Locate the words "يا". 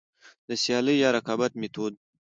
1.03-1.09